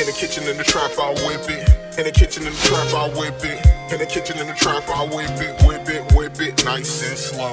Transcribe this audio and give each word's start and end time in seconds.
In 0.00 0.06
the 0.06 0.12
kitchen, 0.12 0.48
in 0.48 0.56
the 0.56 0.64
trap, 0.64 0.92
I 0.96 1.12
whip 1.28 1.44
it. 1.50 1.68
In 1.98 2.08
the 2.08 2.10
kitchen, 2.10 2.46
in 2.46 2.54
the 2.54 2.64
trap, 2.64 2.88
I 2.96 3.12
whip 3.20 3.36
it. 3.44 3.60
In 3.92 3.98
the 3.98 4.06
kitchen, 4.06 4.38
in 4.40 4.46
the 4.46 4.54
trap, 4.54 4.88
I 4.88 5.04
whip 5.04 5.28
it, 5.36 5.60
whip 5.68 5.86
it, 5.92 6.00
whip 6.16 6.40
it, 6.40 6.64
nice 6.64 7.04
and 7.04 7.18
slow. 7.18 7.52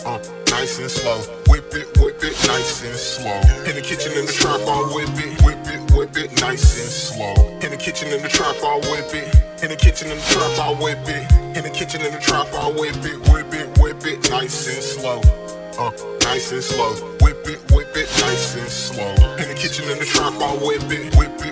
Uh, 0.00 0.16
nice 0.48 0.78
and 0.78 0.90
slow. 0.90 1.20
Whip 1.52 1.68
it, 1.76 1.92
whip 2.00 2.16
it, 2.24 2.32
nice 2.48 2.80
and 2.80 2.96
slow. 2.96 3.36
In 3.68 3.76
the 3.76 3.84
kitchen, 3.84 4.16
in 4.16 4.24
the 4.24 4.32
trap, 4.32 4.64
I 4.64 4.80
whip 4.88 5.12
it, 5.20 5.36
whip 5.44 5.60
it, 5.68 5.92
whip 5.92 6.16
it, 6.16 6.40
nice 6.40 6.80
and 6.80 6.88
slow. 6.88 7.36
In 7.60 7.68
the 7.68 7.76
kitchen, 7.76 8.08
in 8.08 8.22
the 8.22 8.28
trap, 8.32 8.56
I 8.64 8.80
whip 8.88 9.12
it. 9.12 9.28
In 9.62 9.68
the 9.68 9.76
kitchen, 9.76 10.08
in 10.10 10.16
the 10.16 10.24
trap, 10.32 10.48
I 10.64 10.72
whip 10.80 11.04
it. 11.04 11.28
In 11.58 11.62
the 11.62 11.68
kitchen, 11.76 12.00
in 12.00 12.14
the 12.14 12.20
trap, 12.24 12.48
I 12.54 12.72
whip 12.72 13.04
it, 13.04 13.20
whip 13.28 13.52
it, 13.52 13.68
whip 13.76 14.00
it, 14.08 14.30
nice 14.30 14.64
and 14.64 14.80
slow. 14.80 15.20
Uh, 15.76 15.92
nice 16.24 16.52
and 16.52 16.64
slow. 16.64 16.96
Whip 17.20 17.44
it, 17.44 17.60
whip 17.70 17.92
it, 17.92 18.08
nice 18.24 18.56
and 18.56 18.70
slow. 18.72 19.12
In 19.36 19.52
the 19.52 19.54
kitchen, 19.54 19.84
in 19.92 19.98
the 19.98 20.08
trap, 20.08 20.32
I 20.40 20.56
whip 20.56 20.88
it, 20.88 21.14
whip 21.20 21.36
it, 21.44 21.51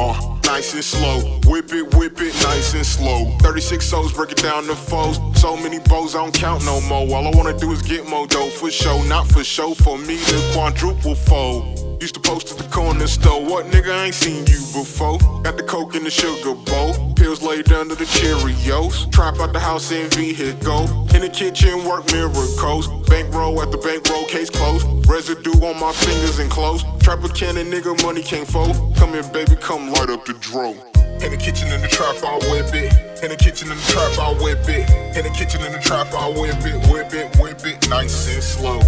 Uh, 0.00 0.38
nice 0.44 0.74
and 0.74 0.84
slow. 0.84 1.18
Whip 1.46 1.72
it, 1.72 1.92
whip 1.96 2.20
it, 2.20 2.32
nice 2.44 2.72
and 2.72 2.86
slow. 2.86 3.36
36 3.40 3.84
souls, 3.84 4.12
break 4.12 4.30
it 4.30 4.38
down 4.38 4.62
to 4.66 4.76
foes. 4.76 5.18
So 5.34 5.56
many 5.56 5.80
bows, 5.80 6.14
I 6.14 6.18
don't 6.18 6.32
count 6.32 6.64
no 6.64 6.80
more. 6.82 7.16
All 7.16 7.26
I 7.26 7.36
wanna 7.36 7.58
do 7.58 7.72
is 7.72 7.82
get 7.82 8.08
more 8.08 8.28
dough 8.28 8.48
for 8.48 8.70
show, 8.70 9.02
not 9.08 9.26
for 9.26 9.42
show. 9.42 9.74
For 9.74 9.98
me, 9.98 10.18
the 10.18 10.50
quadruple 10.54 11.16
fold. 11.16 12.00
Used 12.00 12.14
to 12.14 12.20
post 12.20 12.52
at 12.52 12.58
the 12.58 12.68
corner 12.72 13.08
store. 13.08 13.44
What 13.44 13.66
nigga 13.66 13.90
I 13.90 14.04
ain't 14.04 14.14
seen 14.14 14.46
you 14.46 14.60
before? 14.72 15.18
Got 15.42 15.56
the 15.56 15.64
coke 15.64 15.96
in 15.96 16.04
the 16.04 16.10
sugar 16.10 16.54
bowl. 16.54 17.12
Pills 17.14 17.42
laid 17.42 17.72
under 17.72 17.96
the 17.96 18.04
Cheerios. 18.04 19.10
Trap 19.10 19.40
out 19.40 19.52
the 19.52 19.58
house 19.58 19.90
in 19.90 20.08
vehicle. 20.10 21.07
In 21.18 21.24
the 21.24 21.30
kitchen, 21.30 21.84
work 21.84 22.06
miracles. 22.12 22.86
Bankroll 23.08 23.60
at 23.60 23.72
the 23.72 23.78
bankroll, 23.78 24.24
case 24.26 24.50
closed. 24.50 24.86
Residue 25.08 25.50
on 25.66 25.80
my 25.80 25.90
fingers 25.90 26.38
and 26.38 26.48
clothes. 26.48 26.84
Trapacana, 27.02 27.66
nigga, 27.66 28.00
money 28.04 28.22
can't 28.22 28.46
fold. 28.46 28.94
Come 28.94 29.10
here, 29.14 29.24
baby, 29.32 29.56
come 29.56 29.90
light 29.90 30.10
up 30.10 30.24
the 30.26 30.34
dro. 30.34 30.76
In 31.18 31.32
the 31.32 31.36
kitchen, 31.36 31.72
in 31.72 31.80
the 31.80 31.88
trap, 31.88 32.14
I 32.22 32.38
whip 32.46 32.70
it. 32.72 32.94
In 33.20 33.30
the 33.30 33.36
kitchen, 33.36 33.66
in 33.66 33.76
the 33.76 33.82
trap, 33.90 34.14
I 34.16 34.30
whip 34.38 34.62
it. 34.68 34.86
In 35.18 35.24
the 35.24 35.34
kitchen, 35.34 35.60
in 35.66 35.72
the 35.72 35.80
trap, 35.80 36.06
I 36.14 36.28
whip 36.30 36.54
it, 36.62 36.86
whip 36.86 37.12
it, 37.12 37.36
whip 37.42 37.66
it, 37.66 37.88
nice 37.90 38.32
and 38.32 38.40
slow. 38.40 38.78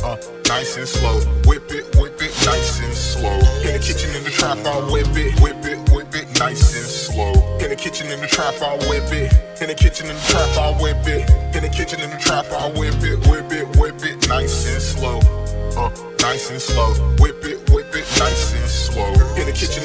Uh, 0.00 0.16
nice 0.48 0.78
and 0.78 0.88
slow. 0.88 1.20
Whip 1.44 1.68
it, 1.68 1.84
whip 2.00 2.16
it, 2.16 2.32
nice 2.48 2.80
and 2.80 2.94
slow. 2.94 3.36
In 3.60 3.76
the 3.76 3.84
kitchen, 3.84 4.08
in 4.16 4.24
the 4.24 4.30
trap, 4.30 4.56
I 4.64 4.80
whip 4.88 5.12
it, 5.20 5.38
whip 5.38 5.60
it, 5.66 5.76
whip 5.92 6.14
it, 6.16 6.32
nice 6.40 6.64
and 6.80 6.88
slow. 6.88 7.32
In 7.60 7.68
the 7.68 7.76
kitchen, 7.76 8.10
in 8.10 8.22
the 8.22 8.26
trap, 8.26 8.54
I 8.62 8.72
whip 8.88 9.12
it. 9.12 9.60
In 9.60 9.68
the 9.68 9.74
kitchen, 9.74 10.08
in 10.08 10.16
the 10.16 10.26
trap, 10.32 10.48
I 10.56 10.72
whip 10.80 11.04
it. 11.04 11.43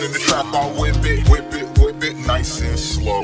In 0.02 0.14
the 0.14 0.20
trap, 0.20 0.46
I 0.54 0.66
whip 0.80 0.96
it, 1.04 1.28
whip 1.28 1.54
it, 1.54 1.78
whip 1.78 2.02
it, 2.02 2.16
nice 2.26 2.62
and 2.62 2.80
slow. 2.80 3.22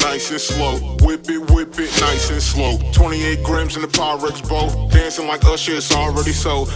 Nice 0.00 0.32
and 0.32 0.40
slow, 0.40 0.76
whip 1.06 1.30
it, 1.30 1.50
whip 1.52 1.78
it, 1.78 2.00
nice 2.00 2.30
and 2.30 2.42
slow. 2.42 2.78
28 2.92 3.44
grams 3.44 3.76
in 3.76 3.82
the 3.82 3.88
Pyrex 3.88 4.46
bowl, 4.48 4.88
dancing 4.88 5.28
like 5.28 5.44
Usher, 5.44 5.76
it's 5.76 5.94
already 5.94 6.32
sold. 6.32 6.66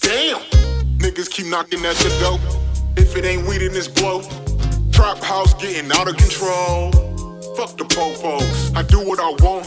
Damn, 0.00 0.42
niggas 0.98 1.30
keep 1.30 1.46
knocking 1.46 1.84
at 1.84 1.94
the 1.96 2.10
door. 2.18 2.40
If 2.96 3.14
it 3.14 3.24
ain't 3.24 3.46
weed 3.46 3.62
in 3.62 3.72
this 3.72 3.86
blow, 3.86 4.22
trap 4.90 5.18
house 5.18 5.54
getting 5.54 5.92
out 5.92 6.08
of 6.08 6.16
control. 6.16 6.90
Fuck 7.54 7.78
the 7.78 7.84
popos, 7.84 8.76
I 8.76 8.82
do 8.82 9.06
what 9.06 9.20
I 9.20 9.30
want. 9.44 9.66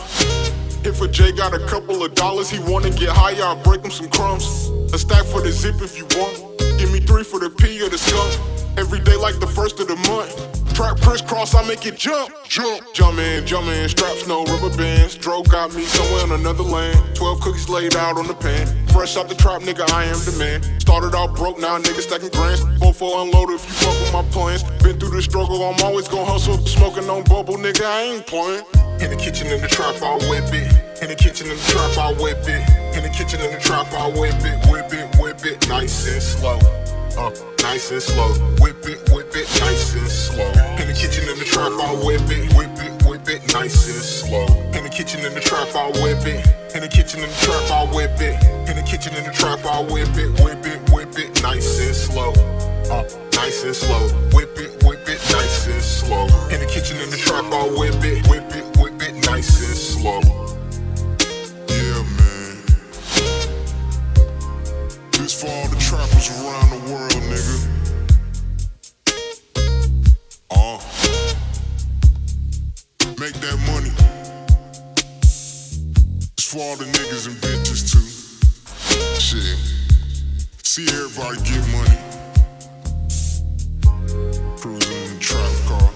If 0.86 1.00
a 1.00 1.08
J 1.08 1.31
got 1.31 1.53
a 1.53 1.66
couple 1.66 2.03
of 2.03 2.14
dollars, 2.14 2.50
he 2.50 2.59
wanna 2.59 2.89
get 2.89 3.08
high, 3.08 3.39
I'll 3.41 3.64
break 3.64 3.86
him 3.86 3.91
some 3.91 4.09
crumbs. 4.09 4.67
A 4.91 5.00
stack 5.00 5.23
for 5.23 5.39
the 5.39 5.52
zip 5.53 5.81
if 5.81 5.97
you 5.97 6.06
want. 6.19 6.56
Give 6.78 6.92
me 6.92 7.00
three 7.00 7.23
for 7.23 7.39
the 7.39 7.50
P 7.50 7.81
or 7.81 7.89
the 7.89 7.97
skunk. 7.97 8.31
Every 8.78 9.00
day 9.00 9.16
like 9.16 9.39
the 9.39 9.47
first 9.47 9.80
of 9.80 9.88
the 9.88 9.95
month. 10.08 10.58
Trap 10.75 11.02
crisscross, 11.02 11.56
I 11.56 11.67
make 11.67 11.88
it 11.88 11.97
jump, 11.97 12.31
jump. 12.47 12.94
Jump 12.94 13.18
in, 13.18 13.47
jump 13.47 13.66
in, 13.66 13.90
straps, 13.90 14.28
no 14.28 14.46
rubber 14.46 14.69
bands. 14.78 15.16
Dro 15.16 15.41
got 15.41 15.74
me 15.74 15.84
somewhere 15.85 16.25
in 16.25 16.31
another 16.40 16.62
land. 16.62 17.16
12 17.16 17.41
cookies 17.41 17.68
laid 17.68 17.96
out 17.96 18.16
on 18.18 18.28
the 18.28 18.35
pan. 18.35 18.68
Fresh 18.90 19.18
out 19.18 19.28
the 19.28 19.34
trap, 19.34 19.63
nigga, 19.63 19.90
I 19.91 20.06
am 20.06 20.19
the 20.22 20.35
man. 20.38 20.62
Started 20.79 21.16
out 21.16 21.35
broke, 21.35 21.57
now 21.57 21.79
nigga 21.79 22.01
stacking 22.01 22.29
grands. 22.29 22.63
Go 22.78 22.91
for 22.91 23.24
unload 23.24 23.50
if 23.50 23.66
you 23.66 23.74
fuck 23.74 24.00
with 24.00 24.13
my 24.13 24.22
plans. 24.30 24.62
Been 24.84 25.00
through 25.00 25.18
the 25.18 25.22
struggle, 25.24 25.63
I'm 25.63 25.84
always 25.84 26.07
gonna 26.07 26.25
hustle. 26.25 26.57
Smoking 26.68 27.09
on 27.09 27.24
bubble, 27.24 27.57
nigga, 27.57 27.84
I 27.84 28.01
ain't 28.13 28.28
playing. 28.28 28.63
In 29.01 29.09
the 29.09 29.18
kitchen, 29.18 29.47
in 29.47 29.62
the 29.62 29.68
trap, 29.68 29.96
I 30.03 30.13
whip 30.30 30.53
it. 30.53 31.01
In 31.01 31.09
the 31.09 31.16
kitchen, 31.16 31.50
in 31.50 31.57
the 31.57 31.63
trap, 31.74 31.97
I 31.97 32.13
whip 32.22 32.38
it. 32.46 32.96
In 32.96 33.01
the 33.01 33.09
kitchen, 33.09 33.41
in 33.41 33.51
the 33.51 33.59
trap, 33.59 33.91
I 33.94 34.09
whip 34.09 34.38
it, 34.46 34.66
whip 35.38 35.53
it, 35.53 35.70
nice 35.70 36.08
and 36.12 36.22
slow. 36.22 36.59
Uh, 37.18 37.31
nice 37.62 37.92
and 37.92 38.02
slow. 38.02 38.34
Whip 38.59 38.78
it, 38.86 39.09
whip 39.12 39.36
it, 39.36 39.48
nice 39.59 39.94
and 39.96 40.08
slow. 40.08 40.50
In 40.80 40.88
the 40.88 40.94
kitchen, 40.94 41.28
in 41.30 41.38
the 41.38 41.46
trap, 41.46 41.72
I 41.74 41.94
whip 42.06 42.22
it, 42.30 42.53
whip 42.53 42.70
it, 42.78 43.06
whip 43.06 43.28
it, 43.30 43.53
nice 43.53 43.88
and 43.88 44.03
slow. 44.03 44.46
In 44.74 44.84
the 44.84 44.90
kitchen, 44.90 45.25
in 45.25 45.34
the 45.34 45.40
trap, 45.42 45.68
I 45.75 45.88
whip 46.02 46.25
it. 46.25 46.46
In 46.75 46.81
the 46.81 46.88
kitchen, 46.88 47.22
in 47.22 47.30
the 47.30 47.36
trap, 47.42 47.72
I 47.72 47.84
whip 47.86 47.96
it. 47.96 47.97
For 76.47 76.59
all 76.59 76.78
the 76.78 76.85
niggas 76.85 77.28
and 77.28 77.35
bitches 77.41 77.91
too. 77.91 78.08
Shit. 79.19 79.59
See 80.63 80.88
everybody 80.88 81.41
get 81.44 81.68
money. 81.75 82.00
Cruising 84.56 84.96
in 84.96 85.09
the 85.12 85.19
trap 85.19 85.52
car. 85.68 85.91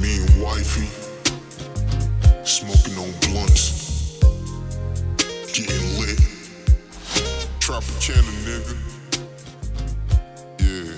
Me 0.00 0.18
and 0.18 0.42
wifey. 0.42 0.88
Smoking 2.44 2.98
on 2.98 3.12
blunts. 3.20 4.18
Getting 5.52 6.00
lit. 6.00 6.18
Trapacana, 7.60 8.32
nigga. 8.42 8.74
Yeah. 10.58 10.96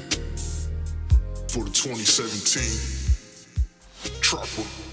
For 1.48 1.64
the 1.64 1.70
2017 1.70 2.64
Trapper. 4.22 4.89